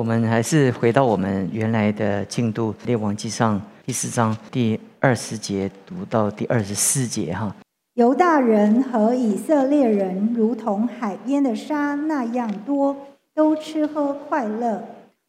[0.00, 7.54] 我们还是回到我们原来的进度，《列王记上》第四章第二十节读到第二十四节哈。
[7.92, 12.96] 犹大人和以色列人如同海边的沙那样多，
[13.34, 14.82] 都吃喝快乐。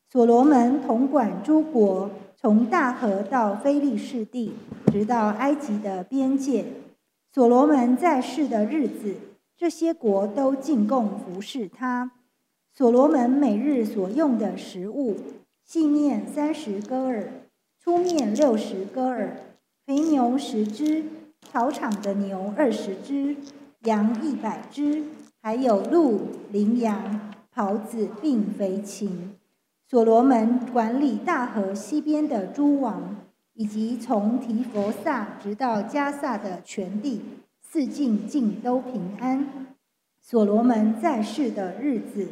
[0.10, 2.10] 所罗门统管诸国，
[2.40, 4.54] 从大河到非利士地，
[4.90, 6.64] 直到埃及的边界。
[7.34, 9.16] 所罗门在世的日子，
[9.58, 12.12] 这些国都进贡服侍他。
[12.74, 15.18] 所罗门每日所用的食物：
[15.66, 17.32] 细面三十戈尔，
[17.78, 19.36] 粗面六十戈尔，
[19.86, 21.04] 肥牛十只，
[21.52, 23.36] 草场的牛二十只，
[23.84, 25.04] 羊一百只，
[25.42, 29.36] 还有鹿、羚羊、狍子并肥禽。
[29.86, 33.18] 所罗门管理大河西边的诸王，
[33.54, 37.22] 以及从提佛萨直到加萨的全地，
[37.62, 39.76] 四境尽都平安。
[40.22, 42.28] 所罗门在世的日子，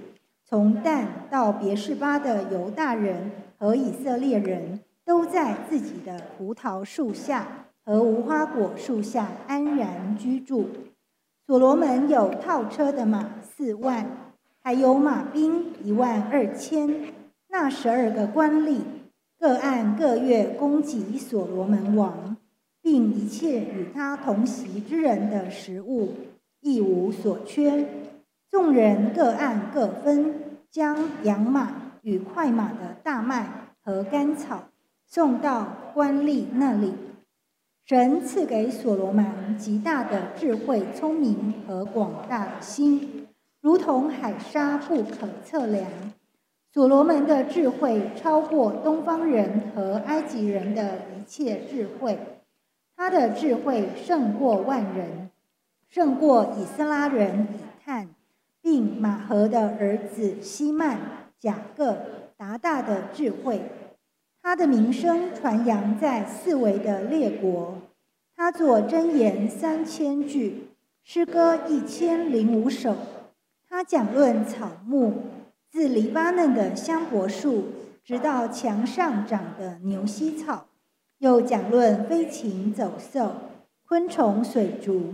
[0.50, 10.68] 从但到别是巴的犹大人和以色列人，都在自己的葡萄树下和无花果树下安然居住。
[11.46, 17.14] 所罗门有套车的马四万，还有马兵一万二千。
[17.50, 18.80] 那十二个官吏
[19.40, 22.38] 各按各月供给所罗门王，
[22.82, 26.10] 并一切与他同席之人的食物，
[26.62, 27.88] 一无所缺。
[28.52, 34.70] 众人各按各分，将养马与快马的大麦和甘草
[35.06, 36.94] 送到官吏那里。
[37.86, 43.28] 神赐给所罗门极大的智慧、聪明和广大的心，
[43.62, 45.88] 如同海沙不可测量。
[46.72, 52.20] 所罗门的智慧超过东方人和埃及人的一切智慧，
[52.96, 55.32] 他的智慧胜过万人，
[55.88, 58.10] 胜过以斯拉人以探，
[58.62, 61.00] 并马和的儿子希曼、
[61.40, 61.98] 贾各、
[62.38, 63.62] 达大的智慧。
[64.42, 67.78] 他的名声传扬在四围的列国。
[68.36, 70.70] 他作箴言三千句，
[71.04, 72.96] 诗歌一千零五首。
[73.68, 75.14] 他讲论草木。
[75.72, 77.66] 自黎巴嫩的香柏树，
[78.04, 80.66] 直到墙上长的牛膝草，
[81.20, 83.36] 又讲论飞禽走兽、
[83.88, 85.14] 昆虫水族。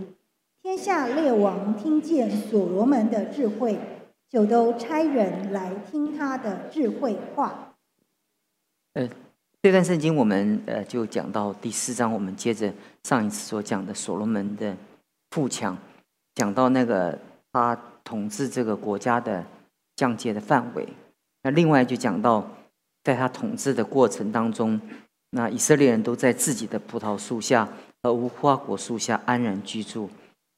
[0.66, 3.78] 天下列王听见所罗门的智慧，
[4.28, 7.72] 就都差人来听他的智慧话。
[8.94, 9.08] 呃，
[9.62, 14.76] 这段圣经我们呃就讲到第四章，我们接着上一次所讲的所罗门的
[15.30, 15.78] 富强，
[16.34, 17.16] 讲到那个
[17.52, 19.44] 他统治这个国家的。
[19.94, 20.86] 降界的范围。
[21.42, 22.44] 那另外就讲到，
[23.04, 24.78] 在他统治的过程当中，
[25.30, 27.66] 那以色列人都在自己的葡萄树下
[28.02, 30.10] 和无花果树下安然居住。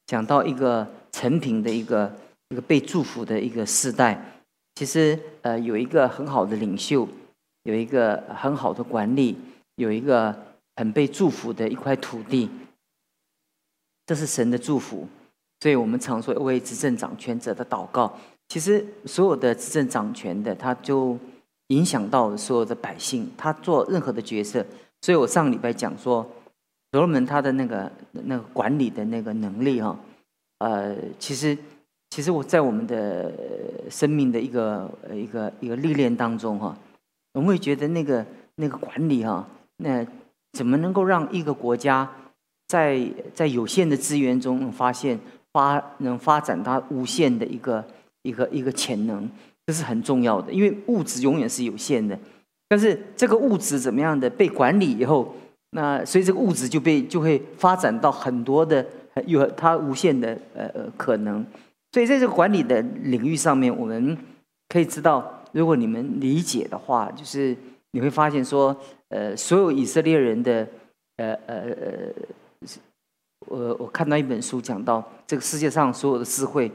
[0.08, 2.12] 讲到一个成平的一个
[2.48, 4.20] 一个被祝福的一个时代，
[4.74, 7.06] 其实呃有一个很好的领袖，
[7.64, 9.36] 有一个很好的管理，
[9.76, 10.34] 有一个
[10.76, 12.48] 很被祝福的一块土地，
[14.06, 15.06] 这是神的祝福。
[15.60, 18.18] 所以我们常说为执政掌权者的祷告。
[18.48, 21.18] 其实所有的执政掌权的，他就
[21.66, 24.64] 影响到所有的百姓，他做任何的角色。
[25.02, 26.26] 所以我上礼拜讲说，
[26.90, 29.98] 所罗门他的那个那个管理的那个能力哈，
[30.58, 31.56] 呃，其实
[32.10, 33.32] 其实我在我们的
[33.90, 36.76] 生命的一个一个一个历练当中哈，
[37.34, 38.24] 我们会觉得那个
[38.56, 40.06] 那个管理哈，那
[40.52, 42.10] 怎么能够让一个国家
[42.68, 43.00] 在
[43.34, 45.18] 在有限的资源中发现
[45.52, 47.84] 发能发展它无限的一个。
[48.22, 49.26] 一个一个潜能，
[49.64, 52.18] 这是很重要的，因为物质永远是有限的，
[52.68, 55.34] 但是这个物质怎么样的被管理以后，
[55.70, 58.84] 那所以这个物质就被就会发展到很多的
[59.26, 61.44] 有它无限的呃呃可能，
[61.92, 64.16] 所以在这个管理的领域上面，我们
[64.68, 67.56] 可以知道，如果你们理解的话，就是
[67.92, 68.76] 你会发现说，
[69.08, 70.66] 呃，所有以色列人的
[71.16, 72.12] 呃呃呃，
[73.46, 76.70] 我我看到一本书讲到这个世界上所有的智慧。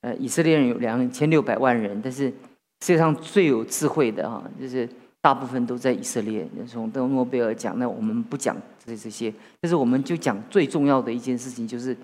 [0.00, 4.88] 呃，以色列人有两千六百万人，但是世界上最有智慧的哈，就是
[5.20, 6.46] 大部分都在以色列。
[6.66, 11.96] 从邓诺贝尔讲，那我们不讲这这些，但是我们就讲最重要的一件事情，就是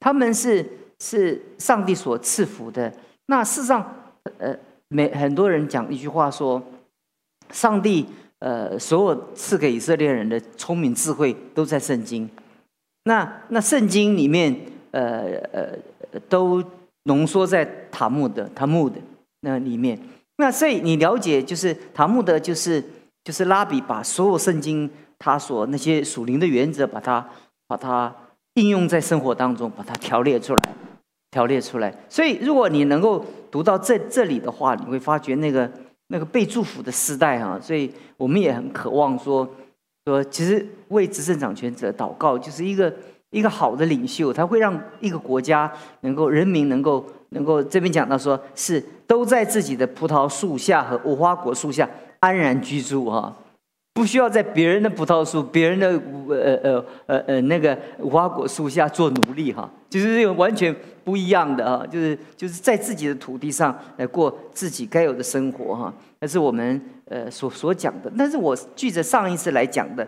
[0.00, 0.64] 他们是
[0.98, 2.92] 是上帝所赐福的。
[3.26, 3.94] 那事实上，
[4.38, 4.56] 呃，
[4.88, 6.62] 每很多人讲一句话说，
[7.52, 8.06] 上帝
[8.38, 12.28] 呃所有赐给以色列人的聪明智慧都在圣经。
[13.04, 14.54] 那那圣经里面，
[14.90, 15.68] 呃呃
[16.28, 16.62] 都。
[17.08, 18.96] 浓缩在塔木的、塔木的
[19.42, 19.96] 那里面，
[20.38, 22.82] 那所以你了解，就是塔木德，就是
[23.24, 27.26] 就是拉比把所有圣经他所那些属灵的原则，把它
[27.66, 28.14] 把它
[28.54, 30.62] 应用在生活当中，把它条列出来，
[31.30, 31.94] 条列出来。
[32.08, 35.70] 所以如果你能够读到这这里的话，你会发觉那个
[36.08, 39.48] 那个被祝福的时代哈，所以我们也很渴望说
[40.04, 42.94] 说，其实为执政掌权者祷告，就是一个
[43.30, 45.72] 一个好的领袖，他会让一个国家
[46.02, 47.04] 能够人民能够
[47.36, 51.88] 能够这边讲到说是都在自己的葡萄树下和无花果树下
[52.18, 53.32] 安然居住哈。
[53.92, 55.88] 不需要在别人的葡萄树、别人的
[56.28, 68.12] 呃呃呃呃那个无花果树下做奴隶哈，就是这种完全不一样的哈，就是就是在自己的土地上来过自己该有的生活哈，那是我们呃所所讲的。
[68.18, 70.06] 但是我记着上一次来讲的，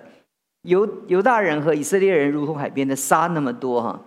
[0.62, 3.98] 犹犹大人和以色列人如同海边的沙那么多哈。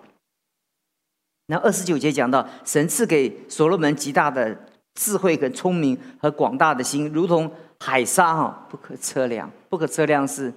[1.51, 4.57] 那二十九节讲到，神赐给所罗门极大的
[4.95, 7.51] 智慧和聪明和广大的心，如同。
[7.83, 10.53] 海沙哈不可测量，不可测量是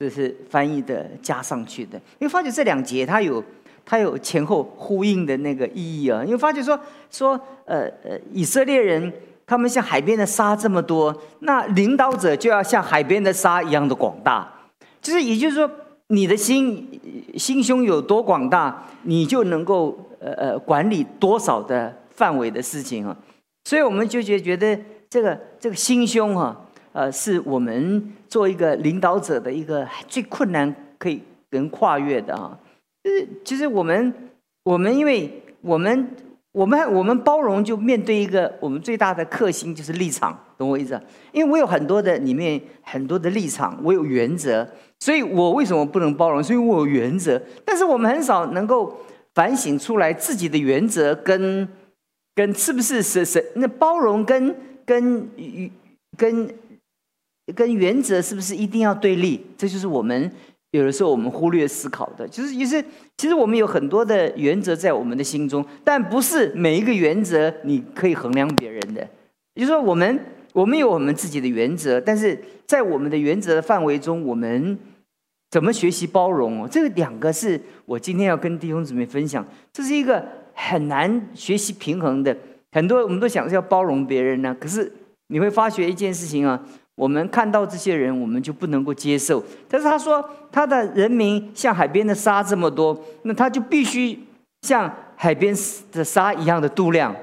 [0.00, 1.96] 这是翻译的加上去的。
[2.18, 3.40] 因为发觉这两节它有
[3.84, 6.24] 它有前后呼应的那个意义啊。
[6.24, 6.76] 因为发觉说
[7.08, 9.12] 说呃呃以色列人
[9.46, 14.52] 他们像海边的沙这么多，那领导者就要像海边的沙一样的广大。
[15.00, 15.70] 就是也就是说，
[16.08, 17.00] 你的心
[17.36, 19.96] 心胸有多广大，你就能够
[20.26, 23.16] 呃呃管理多少的范围的事情啊。
[23.64, 24.78] 所以我们就觉觉得。
[25.08, 32.58] 这个这个心胸哈，呃，是我们做一个领导者的一个最困难可以能跨越的啊。
[33.04, 34.12] 就是其实我们
[34.64, 35.30] 我们因为
[35.60, 36.10] 我们
[36.50, 41.00] 我们我们包容，就面对一个我们最大的克星就是立场，懂我意思？
[41.30, 44.66] 因为我有很多的里面很多的立场，我有原则，
[44.98, 46.42] 所以我为什么不能包容？
[46.42, 47.40] 是因为我有原则。
[47.64, 48.92] 但是我们很少能够
[49.36, 51.68] 反省出来自己的原则跟
[52.34, 54.52] 跟是不是是是那包容跟。
[54.86, 55.28] 跟
[56.16, 56.48] 跟
[57.56, 59.44] 跟原则是不是一定要对立？
[59.58, 60.30] 这就是我们
[60.70, 62.28] 有的时候我们忽略思考的。
[62.28, 62.80] 就是其实
[63.16, 69.04] 其实我们有很多的原则在我们的心中，但不是每一个原则你可以衡量别人的。
[69.56, 70.20] 就是说，我们
[70.52, 74.78] 我们有我们自己的原则，但是在我们的原则的范围中，我们
[75.56, 76.68] 怎么学习包容哦？
[76.70, 79.42] 这个两个是我今天要跟弟兄姊妹分享，
[79.72, 80.22] 这是一个
[80.52, 82.36] 很难学习平衡的。
[82.72, 84.92] 很多我们都想是要包容别人呢，可是
[85.28, 86.62] 你会发觉一件事情啊，
[86.94, 89.42] 我们看到这些人，我们就不能够接受。
[89.66, 90.22] 但是他说，
[90.52, 94.22] 他的人民像海边的沙这么多，那他就必须
[94.60, 95.56] 像海边
[95.90, 97.16] 的沙一样的度量，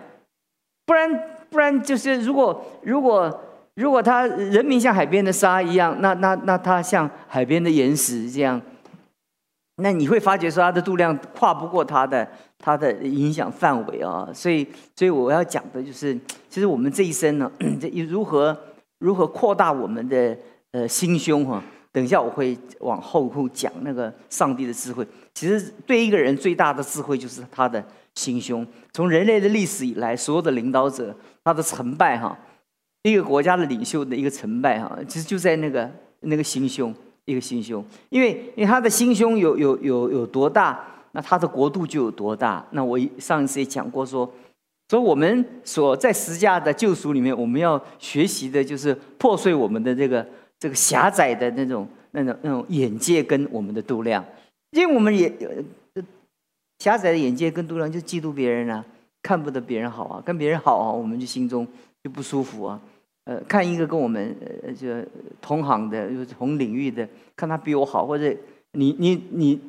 [0.87, 1.07] 不然
[1.51, 3.39] 不然就是如果如果
[3.75, 8.61] 如果他人民像海边的沙一样，那那那他像海边的岩石这样。
[9.77, 12.27] 那你会发觉说，他的度量跨不过他的
[12.59, 16.13] 他的影响范围啊，所以所以我要讲的就是，
[16.47, 18.55] 其实我们这一生呢， 这如何
[18.99, 20.37] 如何扩大我们的
[20.71, 21.61] 呃心胸哈。
[21.91, 25.07] 等一下我会往后会讲那个上帝的智慧。
[25.33, 27.83] 其实对一个人最大的智慧就是他的
[28.15, 28.65] 心胸。
[28.93, 32.35] 从人类的历史以来，所有的领导者他的成败哈，
[33.03, 35.89] 一个国家的领袖的一个成败哈，其实就在那个
[36.21, 36.93] 那个心胸。
[37.25, 42.67] 一个心胸，因为因为他的心胸有有有有多大，那他的国度就有多大。
[42.71, 44.29] 那我上一次也讲过说，
[44.89, 50.27] 所以我们所在十架的救赎里面，我们要学习的就是破碎我们的这个
[50.59, 54.21] 这个狭窄的那种那种那种眼界跟我们的度量，
[54.71, 55.33] 因为我们也
[56.79, 58.83] 狭窄的眼界跟度量就嫉妒别人啊，
[59.21, 61.65] 看不得别人好啊，跟别人好啊，我们就心中
[62.03, 62.77] 就不舒服啊。
[63.25, 64.87] 呃，看一个跟我们呃就
[65.41, 67.07] 同行的，就是同领域的，
[67.37, 68.35] 看他比我好，或者
[68.73, 69.61] 你你你，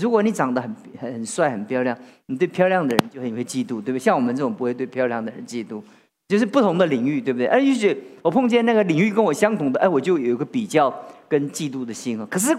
[0.00, 1.96] 如果你长得很很帅很漂亮，
[2.26, 3.98] 你对漂亮的人就很会嫉妒，对不对？
[4.00, 5.80] 像我们这种不会对漂亮的人嫉妒，
[6.26, 7.46] 就是不同的领域，对不对？
[7.46, 10.92] 哎，也许我碰见那个领域跟我相同的，哎，我就有一个比较
[11.28, 12.26] 跟嫉妒的心啊。
[12.28, 12.56] 可是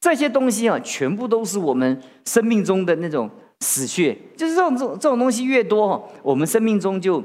[0.00, 7.22] 这些东西啊，全部都是我们生命中的那种死穴，就是这种这种这种东西越多，我们生命中就。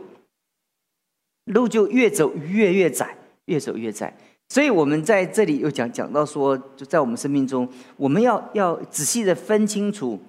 [1.46, 4.16] 路就越走越越窄，越走越窄。
[4.50, 10.20] 所以，我们在这里又讲讲到说，就在我们生命中，我们要要仔细的分清楚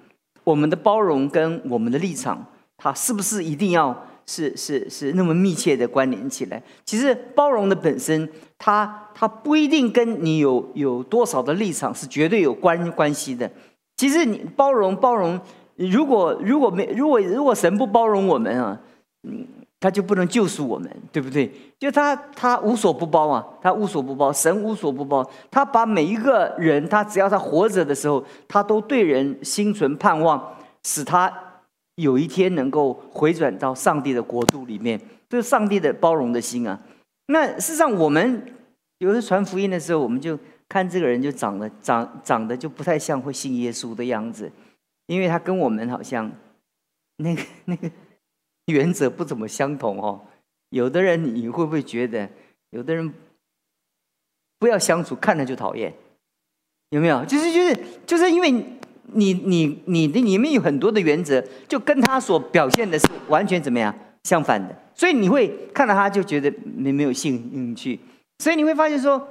[0.45, 2.45] 我们的包容跟我们的立场，
[2.77, 6.63] 它是不是一定要是是是那么密切的关联起来？
[6.85, 13.51] 其实，包容的本身，它它不一定跟你有有多少的立场是绝对有关关系的。
[13.97, 15.37] 其实，你包容包容，
[15.75, 18.79] 如果如果没如果如果神不包容我们啊，
[19.27, 19.45] 嗯。
[19.83, 21.51] 他就不能救赎我们，对不对？
[21.77, 25.29] 就他他无所不包啊，他无所不包，神无所不包。
[25.51, 31.29] 他把每一个人，他只要他活着的时候，他都对人心存盼望，使他
[31.95, 34.97] 有一天能够回转到上帝的国度里面。
[35.27, 36.79] 这是上帝的包容的心啊。
[37.27, 38.41] 那事实上，我们
[38.99, 44.49] 有时传福音的时候，我们就看这个人就长得长长得就不太像会信耶稣的样子，
[45.07, 46.31] 因为他跟我们好像
[47.17, 47.91] 那个那个。
[48.67, 50.21] 原则不怎么相同哦，
[50.69, 52.29] 有的人你会不会觉得，
[52.69, 53.13] 有的人
[54.59, 55.93] 不要相处，看了就讨厌，
[56.89, 57.25] 有没有？
[57.25, 63.93] 就是就是就是因为你你你的里面有很多的原则，就跟他所表现的是完全怎么样
[64.23, 67.99] 相反的，所以你会看到他就觉得没没有兴趣，
[68.39, 69.27] 所以你会发现说，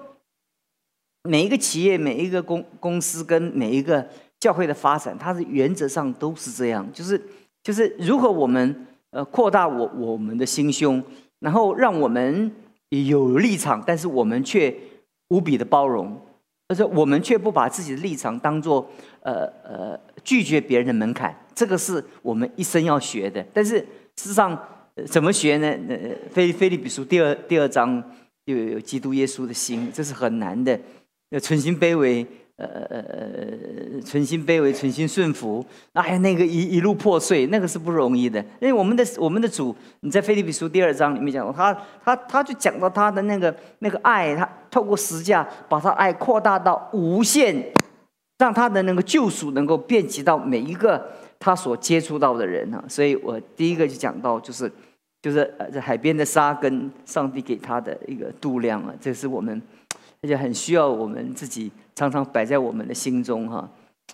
[1.23, 4.07] 每一个企业、每一个公公司跟每一个
[4.39, 7.21] 教会的发展，它的原则上都是这样，就是
[7.63, 11.01] 就是如果我们呃扩大我我们的心胸。
[11.39, 12.53] 然后让我们
[12.89, 14.73] 有立场，但是我们却
[15.31, 16.17] 无比的包容，
[16.69, 18.89] 而且我们却不把自己的立场当做
[19.23, 21.37] 呃呃拒绝别人的门槛。
[21.53, 23.45] 这个是我们一生要学的。
[23.53, 23.81] 但是
[24.15, 24.57] 事实上
[25.09, 25.69] 怎么学呢？
[25.89, 28.01] 呃，菲菲利比书第二第二章
[28.45, 30.79] 又有基督耶稣的心，这是很难的，
[31.31, 32.25] 要存心卑微。
[32.57, 38.39] 呃呃呃，存心卑微，存心顺服，哎呀，那个一一路破碎，那个是不容易的。
[38.61, 47.73] 因为我们的我们的主，你在菲利比书第二章里面讲过，他他他就讲到他的那个那个爱，他透过十架把他爱扩大到无限，
[48.39, 52.85] 让他的那个救赎能够遍及到每一个他所接触到的人啊。
[52.87, 54.71] 所以我第一个就讲到，就是
[55.23, 59.61] 就是呃，在海边的沙跟上帝给他的一个度量啊，这是我们。
[60.23, 63.69] 而且很需要我们自己常常摆在我们的心中哈。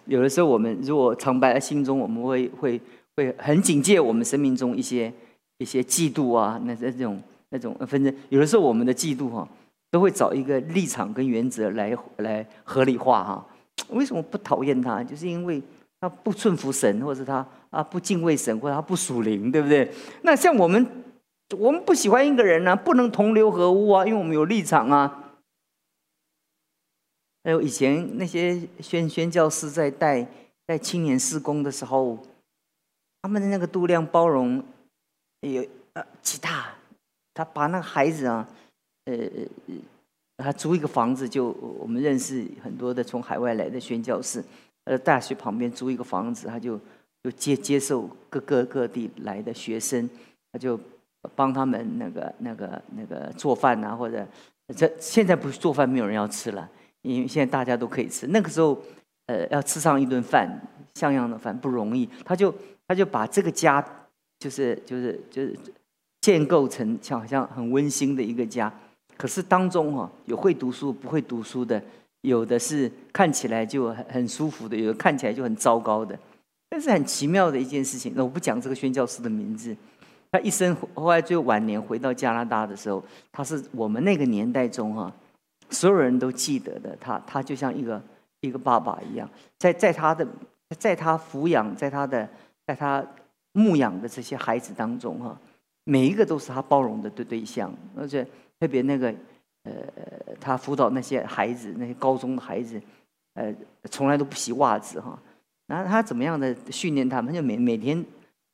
[0.06, 2.80] 有的时候我们如果常摆在心中，我们会会
[3.16, 5.12] 会很警戒我们生命中一些
[5.58, 8.14] 一些嫉妒啊，那那种那种纷争。
[8.30, 9.46] 有的时候我们的嫉妒哈，
[9.90, 13.46] 都会找一个立场跟原则来来合理化哈。
[13.90, 15.02] 为什么不讨厌他？
[15.02, 15.62] 就是因为
[16.00, 19.90] 他不顺服神，或者他啊不敬畏神，或者他不属灵，对不对？
[20.22, 20.86] 那像我们
[21.58, 25.24] 我们不喜欢一个人呢，不能同流合污啊，因为我们有立场啊。
[27.48, 30.28] 还有以前那些宣宣教师在带
[30.66, 32.18] 带青年施工的时候，
[33.22, 34.62] 他们的那个度量包容
[35.40, 35.64] 有
[35.94, 36.74] 呃极大，
[37.32, 38.46] 他把那个孩子啊，
[39.06, 39.16] 呃，
[40.36, 41.46] 他租一个房子，就
[41.80, 44.44] 我们认识很多的从海外来的宣教士，
[44.84, 46.78] 呃，大学旁边租一个房子，他就
[47.22, 50.06] 就接接受各个各地来的学生，
[50.52, 50.78] 他就
[51.34, 54.28] 帮他们那个那个那个做饭啊，或者
[54.76, 56.68] 这现在不是做饭，没有人要吃了。
[57.14, 58.78] 因为现在大家都可以吃，那个时候，
[59.26, 60.60] 呃，要吃上一顿饭，
[60.94, 62.06] 像样的饭不容易。
[62.24, 62.54] 他就
[62.86, 63.84] 他就把这个家，
[64.38, 65.56] 就是就是就是
[66.20, 68.72] 建构成像好像很温馨的一个家。
[69.16, 71.82] 可是当中哈，有会读书不会读书的，
[72.20, 76.16] 有的是看起来就很很舒服的，有的看起来就很糟糕的。
[76.68, 79.74] 但是很奇妙的一件事情，那我不讲这个宣教师的名字。
[80.30, 85.10] 他一生后来最晚年回到加拿大的时候，他是我们那个年代中哈。
[85.70, 88.02] 所有人都记得的他，他就像一个
[88.40, 90.26] 一个爸爸一样，在在他的，
[90.78, 92.28] 在他抚养，在他的，
[92.66, 93.04] 在他
[93.52, 95.38] 牧养的这些孩子当中，哈，
[95.84, 98.26] 每一个都是他包容的对对象，而且
[98.58, 99.14] 特别那个，
[99.64, 99.72] 呃，
[100.40, 102.80] 他辅导那些孩子，那些高中的孩子，
[103.34, 103.54] 呃，
[103.90, 105.18] 从来都不洗袜子，哈，
[105.66, 107.34] 然后他怎么样的训练他们？
[107.34, 108.04] 就每每天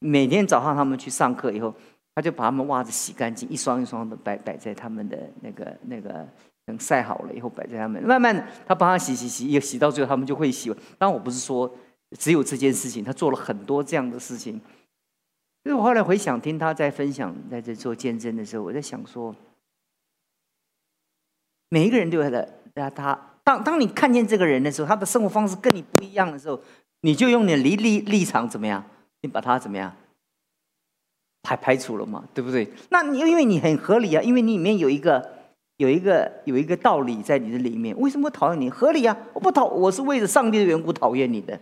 [0.00, 1.72] 每天早上他们去上课以后，
[2.14, 6.26] 他就把他们袜子洗干净，一双一双的摆摆在他们的那个那个。
[6.66, 10.74] 等晒好了以后摆在他们，慢慢的他帮他洗洗洗，也洗到最后他们就会洗。
[10.96, 11.70] 当我不是说
[12.18, 14.58] 只有这件事情，他做了很多这样的事情。
[15.62, 19.34] 所以我后来回想听他在分享在这做见证的时候，我在想说，
[21.68, 26.58] 每一个人都有他的，他当当你看见这个人的时候，他的生活方式跟你不一样的时候，
[27.02, 28.82] 你就用你的立立立场怎么样？
[29.20, 29.94] 你把他怎么样
[31.42, 32.24] 排排除了嘛？
[32.32, 32.72] 对不对？
[32.88, 35.43] 那你因为你很合理啊，因为你里面有一个。
[35.78, 38.70] 有一个有一个道理在你的里面，为什么讨厌你？
[38.70, 39.16] 合理啊！
[39.32, 41.58] 我不讨，我是为了上帝的缘故讨厌你的。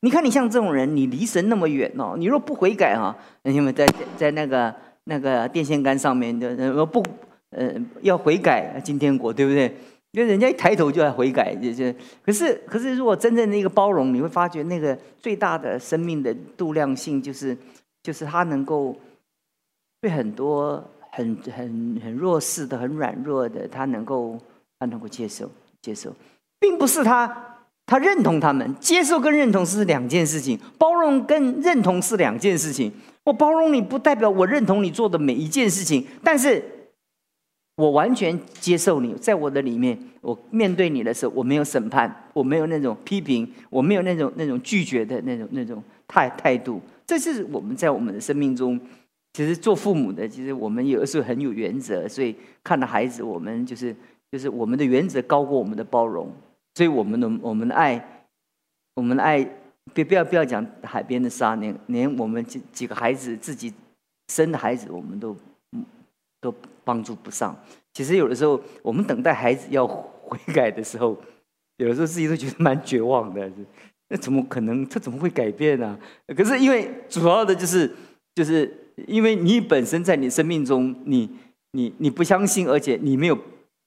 [0.00, 3.84] 你看你像这种人，你离神那么远哦，你若不悔改哈，因为在
[4.16, 4.72] 在那个
[5.04, 7.02] 那个电线杆上面的不
[7.50, 9.74] 呃要悔改进天国，对不对？
[10.12, 11.92] 因为人家一抬头就要悔改，就就
[12.24, 17.56] 可是可是如果真正的一个包容，你会发觉那个最大的生命的度量性，就是
[18.02, 18.94] 就是他能够
[20.00, 20.84] 对很多。
[21.16, 24.38] 很很很弱势的，很软弱的，他能够
[24.78, 26.14] 他能够接受接受，
[26.60, 27.56] 并不是他
[27.86, 32.92] 他认同他们，接受跟认同是两件事情，包容跟认同是两件事情。
[33.24, 36.62] 我包容你不代表我认同你做的每一件事情，但是
[37.76, 46.78] 我完全接受你，在我的里面，我面对你的时候，我没有审判，我没有那种批评，我没有那种那种拒绝的那种那种态态度。
[47.06, 48.78] 这是我们在我们的生命中。
[49.36, 53.94] 其实做父母的，其实我们有的时候很有原则，所以看到孩子，我们就是
[54.32, 56.32] 就是我们的原则高过我们的包容，
[56.74, 58.02] 所以我们的我们的爱，
[58.94, 59.46] 我们的爱，
[59.92, 63.70] 别不要不要讲海边的沙，连连我们几几个孩子自己
[64.32, 65.36] 生的孩子，我们都
[66.40, 67.54] 都帮助不上。
[67.92, 71.14] 其实有的时候，我们等待孩子要悔改的时候，
[71.76, 73.52] 有的时候自己都觉得蛮绝望的。
[74.08, 74.86] 那怎么可能？
[74.86, 75.98] 他怎么会改变呢？
[76.34, 77.94] 可是因为主要的就是，
[78.34, 81.30] 就是因为你本身在你生命中，你
[81.72, 83.38] 你你不相信，而且你没有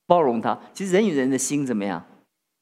[0.06, 0.58] 包容他。
[0.74, 2.04] 其实人与人的心怎么样？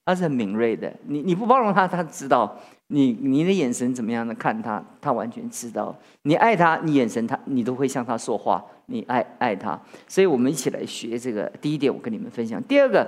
[0.05, 0.93] 他是很敏锐的。
[1.07, 2.57] 你你不包容他，他知道。
[2.89, 5.93] 你你的眼神怎么样的看他，他完全知道。
[6.21, 8.63] 你爱他，你眼神他，你都会向他说话。
[8.85, 9.77] 你爱爱他，
[10.07, 11.51] 所以我们一起来学这个。
[11.59, 12.63] 第一点，我跟你们分享。
[12.63, 13.05] 第二个，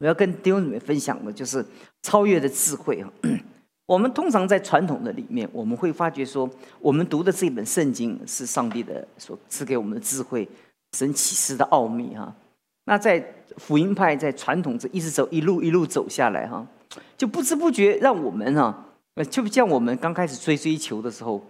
[0.00, 1.64] 我要跟弟兄姊妹分享的就是
[2.02, 3.12] 超越的智慧啊。
[3.90, 10.48] 我们通常在传统的里面，我们会发觉说，我们读的这本圣经是上帝的所赐给我们的智慧，
[10.96, 12.32] 神启示的奥秘哈。
[12.84, 13.20] 那在
[13.56, 16.64] 福音派在传统这一直走一路一路走下来哈。
[17.18, 21.44] 就不知不觉让我们哈，呃，就像我们刚开始追追求的时候，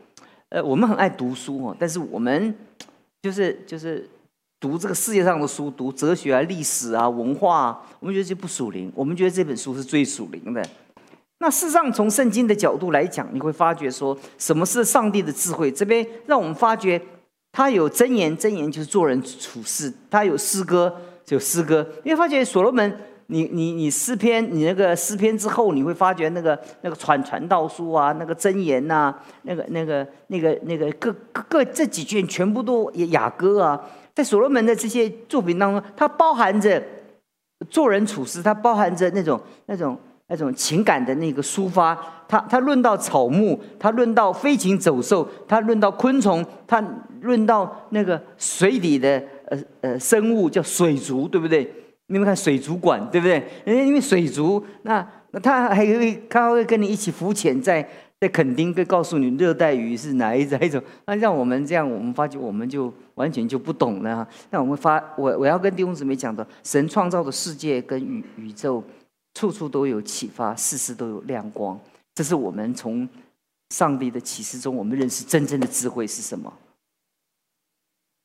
[0.49, 2.54] 呃，我们很爱读书哦，但是我们
[3.20, 4.09] 就是就是
[4.59, 10.66] 读这个世界上的书，读哲学啊、历史啊、文化，啊，我们觉得这不属灵，我们觉得这本书是最属灵的。
[11.40, 15.73] 那事实上，从圣经的角度来讲，你会发觉说，什么是上帝的智慧？
[15.73, 17.00] 这边让我们发觉，
[17.50, 20.94] 他有箴言，箴言就是做人处事；他有诗歌，
[21.25, 21.87] 就诗歌。
[22.04, 22.97] 你会发觉所罗门。
[23.32, 31.14] 你你你诗篇，你那个诗篇之后，你会发觉那个那个传传道书啊，那个箴言呐，那个那个那个那个各
[31.49, 33.80] 各这几卷全部都雅歌啊，
[34.16, 36.82] 在所罗门的这些作品当中，它包含着
[37.68, 39.97] 做人处事，它包含着那种那种
[40.30, 41.94] 那种情感的那个抒发。
[42.26, 46.82] 他他论到草木，他论到飞禽走兽，他论到昆虫，他
[47.20, 51.68] 论到那个水底的呃呃生物叫水族，对不对？
[52.06, 53.44] 你们看水族馆，对不对？
[53.66, 57.88] 因为水族，那那他还会，他会跟你一起浮潜，在
[58.20, 60.80] 在垦丁，会告诉你热带鱼是哪一一种。
[61.06, 64.26] 那让我们这样，我们发觉我们就完全就不懂了。
[64.50, 68.82] 那我们发，我我要跟弟兄姊妹讲的，神创造的世界跟宇宇宙，
[69.34, 71.78] 处处都有启发，事事都有亮光。
[72.14, 73.09] 这是我们从
[73.70, 76.52] 上帝的启示中，我们认识真正的智慧是什么。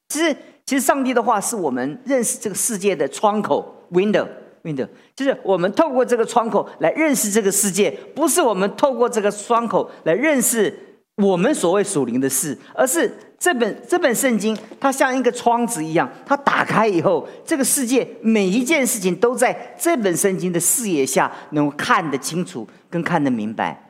[0.10, 3.71] 其实，其实上帝的话是我们认识这个世界的窗口。
[3.91, 10.75] Window，window，就是我们透过这个窗口来认识这个世界，不是我们透过这个窗口来认识
[11.21, 23.82] 我们所谓属灵的事，而是这本这本圣经，它像一个窗子一样，它打开以后，这个世界每一件事情都在这本圣经的视野下能够看得清楚，跟看得明白。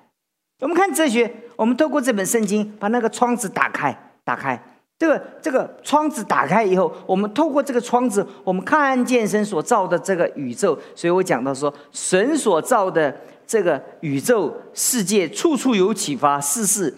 [0.62, 4.62] 我们看哲学，我们透过这本圣经，把那个窗子打开，打开。
[4.98, 10.78] 这个这个窗子打开以后，我们透过这个窗子，我们看见神所造的这个宇宙。
[10.96, 13.14] 所以我讲到说，神所造的
[13.46, 16.96] 这个宇宙世界，处处有启发，事事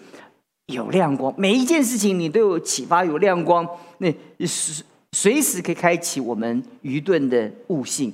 [0.68, 1.34] 有亮光。
[1.36, 4.10] 每一件事情你都有启发，有亮光，那
[4.46, 8.10] 随随时可以开启我们愚钝的悟性。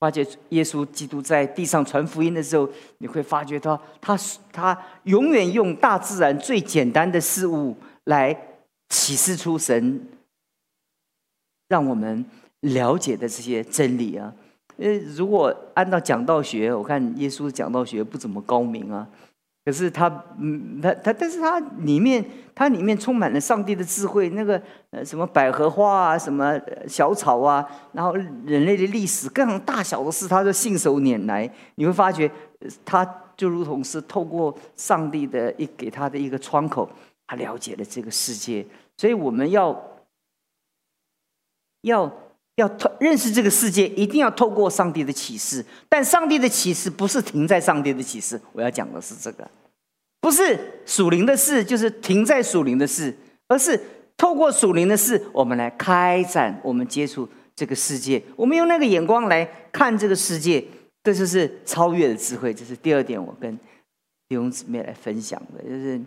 [0.00, 2.66] 发觉耶稣基督在地上传福音的时候，
[2.98, 4.18] 你会发觉到他
[4.52, 8.34] 他永远用大自然最简单的事物来。
[8.90, 10.08] 启示出神
[11.68, 12.24] 让我们
[12.60, 14.32] 了解的这些真理啊，
[14.76, 19.08] 呃，如果按照讲道学，我看耶稣讲道学不怎么高明啊，
[19.64, 22.24] 可是他，嗯，他他，但是他里面，
[22.54, 32.30] 他里面充满了上帝的智慧，那个呃，什么百合花啊，什么小草啊，然后人类的历史各种大小的事，他都信手拈来，你会发觉，
[32.84, 33.04] 他
[33.36, 36.88] 就如同是透过上帝的一给他的一个窗口。
[37.26, 38.66] 他了解了这个世界，
[38.98, 39.74] 所以我们要
[41.80, 42.12] 要
[42.56, 45.64] 要透认识这个世界，一定要透过上帝的启示。
[45.88, 49.48] 但上帝的启示不是停在上帝的启示，我要讲的是这个，
[50.20, 53.14] 不是属灵的事，就是停在属灵的事，
[53.48, 53.80] 而是
[54.16, 60.64] 透过属灵的事，我们来开展，我们接触这个世界，我们用那个眼光来看这个世界，
[61.02, 62.54] 这就是超越的智慧。
[62.54, 63.56] 这是第二点，我跟
[64.28, 66.00] 弟兄姊妹来分享的，就是。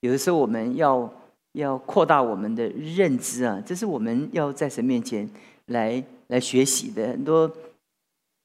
[0.00, 1.10] 有的时候我们要
[1.52, 5.26] 要扩大我们的认知啊，这是我们要在神面前
[5.66, 7.08] 来来学习的。
[7.08, 7.56] 很多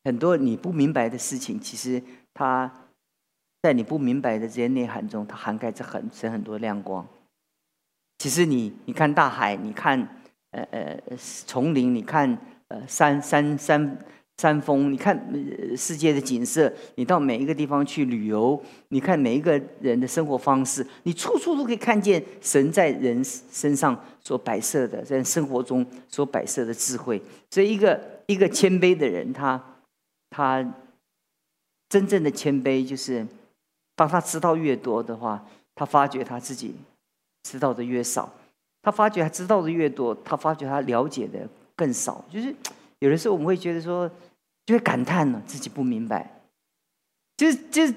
[0.03, 2.01] 很多你不明白的事情，其实
[2.33, 2.71] 它
[3.61, 7.07] 在你不明白的这些内涵中，它涵盖着很深很多亮光。
[8.17, 9.99] 其实你你看大海，你看
[10.51, 12.37] 呃呃丛林，你看
[12.69, 13.97] 呃山山山。
[14.39, 15.19] 山峰，你看
[15.75, 27.21] 世界的景色，你到每一个地方去旅游，你看每一个人的生活方式，你处处都可以看见神在人身上所摆设的，在生活中所摆设的智慧。
[27.49, 29.61] 所以，一个一个谦卑的人，他
[30.29, 30.73] 他
[31.89, 33.27] 真正的谦卑，就是
[33.97, 36.73] 当他知道越多的话，他发觉他自己
[37.43, 38.33] 知道的越少。
[38.81, 42.23] 他发觉他知道的越多，他发觉他了解的更少。
[42.31, 42.55] 就是
[42.99, 44.09] 有的时候我们会觉得说，
[44.69, 46.43] 就会感叹呢，自己不明白。
[47.35, 47.91] 就就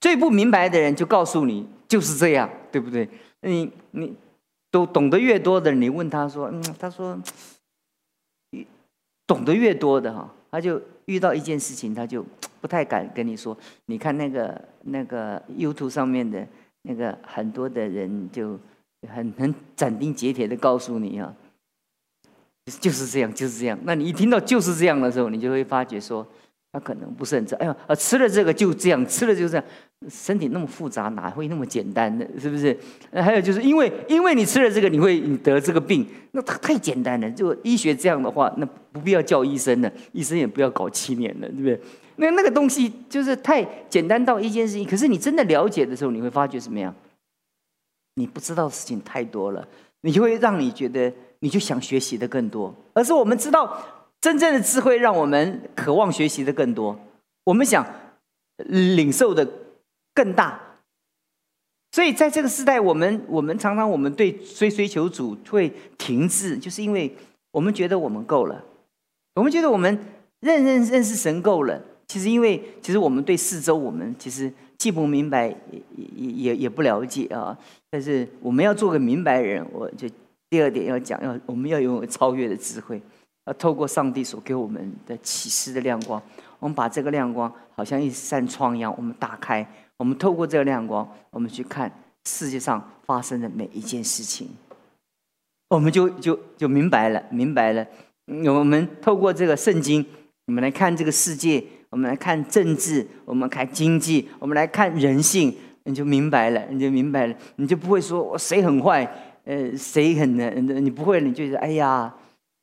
[0.00, 3.08] 最不明白的人就告诉你就是这样，对不对？
[3.42, 4.16] 你你
[4.72, 7.16] 都懂得越多的，你问他说，嗯，他说，
[9.28, 12.26] 懂得越多的哈，他就遇到一件事情，他就
[12.60, 13.56] 不太敢跟你说。
[13.86, 16.44] 你看那个那个 YouTube 上面的
[16.82, 18.58] 那个很多的人就。
[19.06, 21.36] 很很斩钉截铁的告诉你啊，
[22.80, 23.78] 就是这样，就是这样。
[23.82, 26.26] 那你一听到就是这样的时候，你就会发觉说，
[26.72, 27.54] 他可能不是很这。
[27.56, 29.64] 哎呀，啊，吃了这个就这样，吃了就这样。
[30.08, 32.26] 身体那么复杂，哪会那么简单的？
[32.38, 32.76] 是不是？
[33.12, 37.30] 还有就是因为因为你吃了这个，你会你得这个病，那它太简单了。
[37.30, 41.80] 就医学这样的话，那不必要叫医生了，医生也不要搞七年了，对不对？
[42.16, 44.86] 那那个东西就是太简单到一件事情。
[44.86, 46.94] 可是你真的了解的时候，你会发觉什么样？
[48.16, 49.66] 你不知道的事情太多了，
[50.02, 51.10] 你就会让你觉得，
[51.44, 52.74] 你就想学习的更多。
[52.94, 53.78] 而是我们知道，
[54.22, 56.98] 真正的智慧让我们渴望学习的更多，
[57.44, 57.86] 我们想
[58.66, 59.46] 领受的
[60.14, 60.58] 更大。
[61.92, 67.14] 所以在这个时代，我们我们常常我们对追追求主会停滞，就是因为
[67.52, 68.64] 我们觉得我们够了，
[69.34, 69.98] 我们觉得我们
[70.40, 71.78] 认认认识神够了。
[72.08, 74.50] 其实因为其实我们对四周，我们其实。
[74.76, 75.80] 既不明白，也
[76.16, 77.56] 也也也不了解啊！
[77.90, 80.06] 但是我们要做个明白人，我就
[80.50, 83.00] 第二点要讲，要我们要拥有超越的智慧，
[83.46, 86.22] 要透过上帝所给我们的启示的亮光，
[86.58, 91.90] 我们把这个亮光好像一扇窗一样，我们打开，我们透过这个亮光，我们去看
[92.26, 94.48] 世界上发生的每一件事情，
[95.70, 97.86] 我们就就就明白了，明白了。
[98.26, 100.04] 我们透过这个圣经，
[100.46, 101.64] 我们来看这个世界。
[101.90, 105.54] 我们来看政治，我们看经济，我们来看人性，
[105.84, 109.08] 你就明白了，你就明白了，你就不会说谁很坏，
[109.44, 110.50] 呃，谁很呢？
[110.50, 112.14] 你不会，你就是哎呀，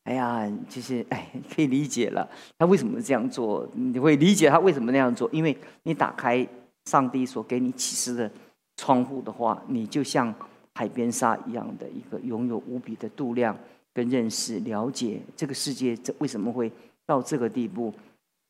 [0.04, 3.70] 哎呀，就是哎，可以理解了，他为什么这样做？
[3.74, 6.48] 你会理解他为什么那样做，因为你打开
[6.86, 8.32] 上帝所给你启示的
[8.78, 10.34] 窗户的话，你就像
[10.74, 13.56] 海边沙一样的一个拥有无比的度量
[13.94, 16.72] 跟认识，了解这个世界这为什么会
[17.06, 17.94] 到这个地步。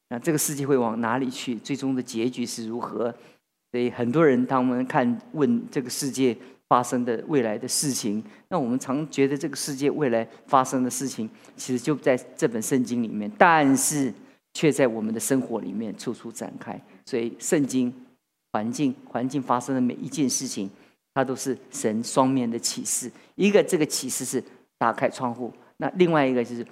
[0.08, 1.56] 那这个世界会往哪里去？
[1.56, 3.14] 最终的结局是如何？
[3.72, 6.38] 所以很多人他们看问这个世界
[6.72, 14.14] 发生的未来的事情，那我们常觉得这个世界未来发生的事情，其实就在这本圣经里面，但是
[14.54, 16.82] 却在我们的生活里面处处展开。
[17.06, 17.94] 所以圣经
[18.54, 20.70] 环境环境发生的每一件事情，
[21.14, 23.12] 它都是神双面的启示。
[23.36, 24.42] 一个这个启示是
[24.78, 26.66] 打开窗户，那另外一个就是。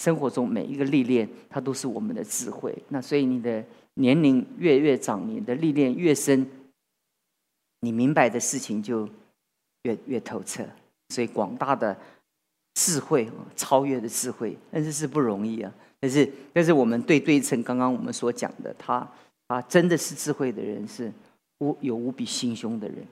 [0.00, 2.72] 生活中每一个历练，它都是我们的智慧。
[2.88, 6.46] 那所以你的年龄越越长，你的历练越深，
[7.80, 9.08] 你明白的事情就
[9.82, 10.64] 越越透彻。
[11.10, 11.96] 所以广大的
[12.74, 15.72] 智慧，超越的智慧，但是是不容易啊。
[16.00, 19.08] 但是但是我们对对称，刚刚我们所讲的，他
[19.46, 21.10] 啊，真的是智慧的人，是
[21.58, 23.04] 无有无比心胸的人，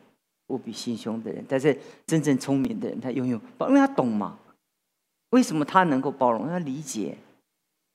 [0.48, 1.44] 无比心胸的人。
[1.48, 1.76] 但是
[2.07, 4.38] 真正聪明的人，他拥有，因为他懂嘛。
[5.31, 6.46] 为什么他能够包容？
[6.46, 7.16] 他理解，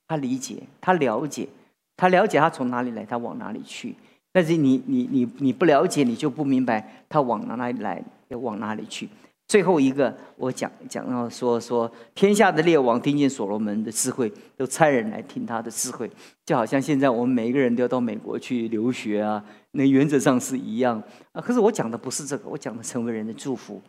[0.06, 1.48] 他理解，他了解，
[1.96, 3.94] 他了解他从哪里来，他往哪里去。
[4.32, 9.08] 但是你你你你不了解，你就不明白他往哪里来，要往哪里去。
[9.48, 16.10] 最后一个，我讲讲到说说天下的列王听见所罗门的智慧，都差人来听他的智慧，
[16.46, 21.40] 就好像现在我们每一个人都要到美国去留学啊，那原则上是一样啊。
[21.42, 23.82] 可是我讲的不是这个，我讲的成为人的祝福。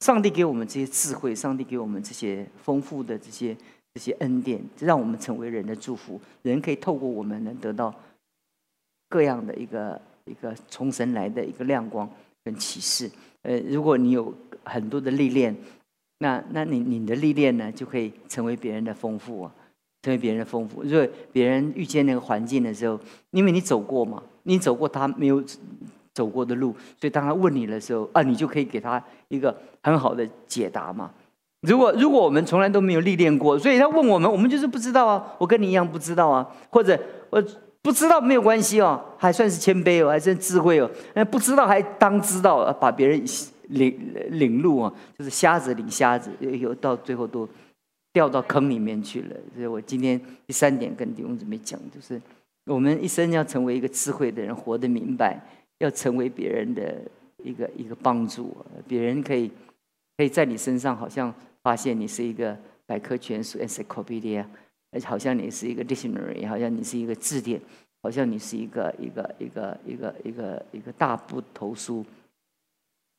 [0.00, 3.56] 上帝给我们这些智慧，上帝给我们这些丰富的这些
[3.94, 6.20] 这些恩典，让我们成为人的祝福。
[6.42, 7.94] 人可以透过我们能得到
[9.10, 12.08] 各样的一个一个从神来的一个亮光
[12.42, 13.10] 跟启示。
[13.42, 14.32] 呃，如果你有
[14.64, 15.54] 很多的历练，
[16.20, 19.54] 那那你你的历练呢，就可以成为别人的丰富啊，
[20.02, 20.82] 成为别人的丰富。
[20.82, 22.98] 如果别人遇见那个环境的时候，
[23.32, 25.44] 因为你走过嘛，你走过他没有。
[26.12, 31.08] 走过的路，所以当他问你的时候，啊，你就可以给他一个很好的解答嘛。
[31.62, 35.34] 如果如果我们从来都没有历练过，所以他问我们，我们就是不知道啊。
[35.38, 37.40] 我跟你一样不知道啊，或者我
[37.82, 40.90] 不知道没有关系哦，还算是谦卑哦，还算智慧哦。
[41.14, 43.22] 那不知道还当知道，把别人
[43.68, 47.48] 领领路啊，就是瞎子领瞎子，有到最后都
[48.12, 49.36] 掉到坑里面去了。
[49.54, 52.20] 所以我今天第三点跟弟兄姊妹讲，就是
[52.66, 55.40] 我们一生要成为一个智慧的人，活得明白。
[55.80, 57.00] 要成为别人的
[57.42, 58.54] 一个一个帮助，
[58.86, 59.50] 别人可以
[60.18, 64.44] 可以在你身上好像发现你是一个百科全书 （encyclopedia），
[64.90, 67.60] 而且好像你是一个 dictionary，好像你是一个字典，
[68.02, 72.04] 好像你是一个一个一个一个一个一个大部头书。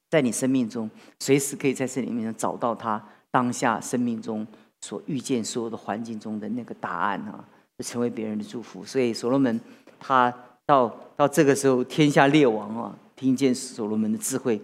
[0.09, 4.45] 在你生命中，随时可以在这里面找到他当下生命中
[4.81, 7.45] 所遇见所有的环境中的那个答案啊，
[7.79, 8.83] 成为别人的祝福。
[8.83, 9.57] 所以所罗门
[9.97, 10.29] 他
[10.65, 14.59] 到到这个时候，天下列王啊，听见所罗门的智慧，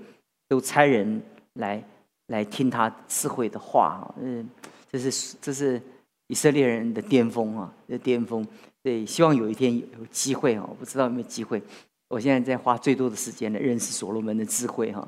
[0.50, 1.22] 都差人
[1.54, 1.82] 来
[2.28, 4.50] 来听他智慧的话啊，嗯，
[4.92, 5.82] 这是这是
[6.28, 8.46] 以色列人的巅峰啊，的巅峰。
[8.84, 11.62] 对，希望有一天有机会啊，我不知道有没有机会。
[12.10, 15.06] 我现在在花最多的时间来认识所罗门的智慧哈，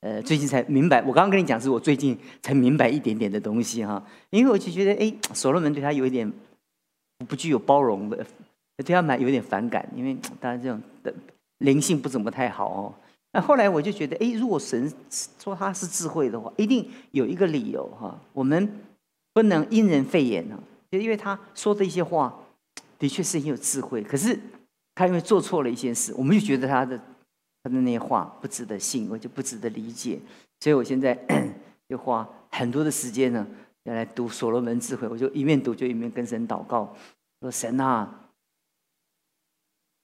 [0.00, 1.00] 呃，最近才明白。
[1.02, 4.04] 我刚刚跟你讲，是我最近才明白一点点的东西哈。
[4.30, 6.28] 因为我就觉得，哎，所罗门对他有一点
[7.28, 8.26] 不具有包容的，
[8.78, 11.14] 对他蛮有点反感，因为当然这种的
[11.58, 12.92] 灵性不怎么太好哦。
[13.32, 14.92] 那后来我就觉得，哎，如果神
[15.38, 18.18] 说他是智慧的话，一定有一个理由哈。
[18.32, 18.68] 我们
[19.32, 22.36] 不能因人废言呢，就因为他说的一些话。
[22.98, 24.38] 的确是很有智慧，可是
[24.94, 27.00] 他因为做错了一件事，我们就觉得他的
[27.62, 30.20] 他的那些话不值得信，我就不值得理解。
[30.60, 31.18] 所以我现在
[31.88, 33.46] 就花很多的时间呢，
[33.84, 35.08] 要来读所罗门智慧。
[35.08, 36.94] 我就一面读，就一面跟神祷告，
[37.40, 38.28] 说：“神啊，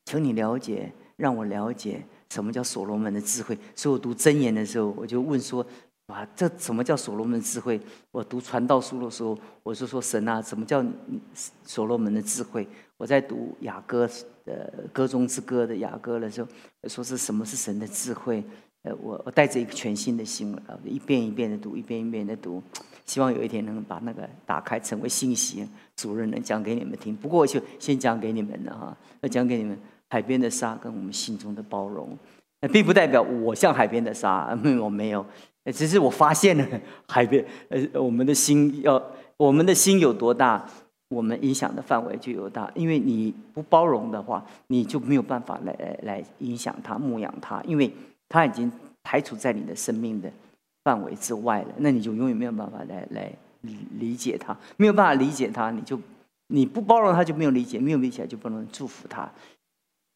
[0.06, 5.66] 求你了解，让我了解什么叫所罗门的智慧。”所以我读箴言的时候，我就问说。
[6.06, 7.80] 哇，这什么叫所罗门智慧？
[8.12, 10.84] 我读传道书的时候，我就说神啊，什么叫
[11.64, 12.66] 所罗门的智慧？
[12.96, 14.08] 我在读雅歌
[14.44, 14.54] 呃
[14.92, 16.48] 歌中之歌的雅歌的时候，
[16.88, 18.44] 说是什么是神的智慧？
[18.82, 22.62] 呃，我我带着一个全新的心啊，一遍一遍的读，一遍一遍的读，
[23.04, 27.16] 希望有一天能把那个打开成为信息，主任能讲给你们听。
[27.16, 29.76] 不过就先讲给你们了哈，要讲给你们
[30.08, 32.16] 海边的沙跟我们心中的包容，
[32.60, 35.26] 那并不代表我像海边的沙，我没有。
[35.72, 36.64] 只是我发现了
[37.08, 39.02] 海边，呃，我们的心要，
[39.36, 40.64] 我们的心有多大，
[41.08, 42.70] 我们影响的范围就有大。
[42.74, 47.92] 因为你不包容的话，你就没有办法来来影响他、牧养他，因为
[48.28, 48.70] 他已经
[49.02, 50.30] 排除在你的生命的
[50.84, 51.68] 范围之外了。
[51.78, 53.32] 那你就永远没有办法来来
[53.98, 55.98] 理解他，没有办法理解他，你就
[56.46, 59.28] 你不包容他就没有理解，没有理解就不能祝福他。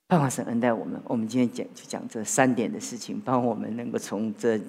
[0.07, 4.61] 盼望神恩待我们，我们今天讲就讲这三点的事情，帮我们能够从这。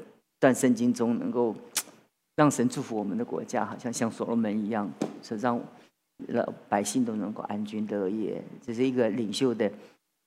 [0.42, 1.56] 段圣经中能够
[2.36, 5.62] 让神祝福我们的国家，好像像所罗门一样，是让
[6.30, 8.44] 老百姓都能够安居乐业。
[8.66, 9.72] 这是一个领袖的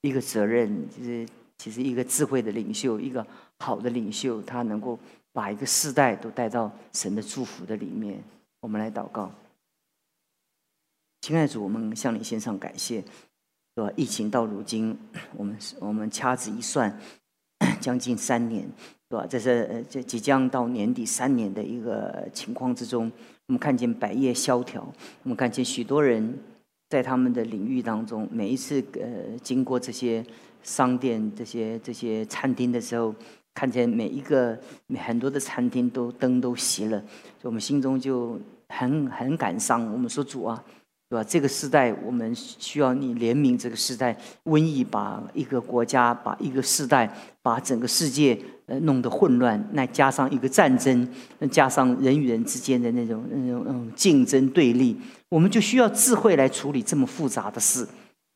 [0.01, 3.25] 一个责任，就是其实一个智慧的领袖，一个
[3.59, 4.97] 好的领袖，他能够
[5.33, 8.23] 把一个世代都带到神的祝福的里面。
[8.61, 9.29] 我们来祷告，
[11.21, 13.03] 亲爱的主，我们向你献上感谢，
[13.95, 14.97] 疫情到如今，
[15.35, 16.97] 我们我们掐指一算，
[17.79, 18.67] 将近三年。
[19.07, 19.27] 对吧？
[19.29, 23.09] 这是这即将到年底三年的一个情况之中，
[23.45, 24.81] 我们看见百业萧条，
[25.21, 26.35] 我们看见许多人
[26.89, 30.25] 在他们的领域当中，每一次呃经过这些
[30.63, 33.13] 商店、这些这些餐厅的时候，
[33.53, 34.57] 看见每一个
[34.97, 37.01] 很多的餐厅都灯都熄了，
[37.43, 39.85] 我们心中就很很感伤。
[39.93, 40.63] 我们说主啊。
[41.07, 41.23] 对吧？
[41.23, 44.17] 这个时代，我们需要你怜悯这个时代。
[44.45, 47.11] 瘟疫把一个国家、把一个时代、
[47.43, 49.63] 把整个世界呃弄得混乱。
[49.73, 51.07] 那加上一个战争，
[51.51, 57.87] 加上人与人之间的那种那种嗯竞争对立，我们就需要智慧来处理这么复杂的事。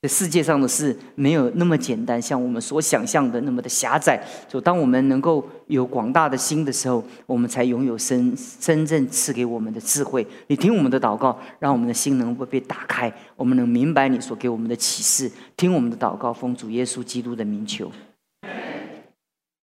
[0.01, 4.17] 这世界上的事没有那么简单，像我们所想象的那么的狭窄。
[4.47, 10.25] 就当我们能够有广大的心的时候，我们才拥有真真正赐给我们的智慧。
[10.47, 15.29] 你听我们的祷告，让我们的心能够被打开，我们能明白你所给我们的启示。
[15.57, 17.91] 听我们的祷告，奉主耶稣基督的名求。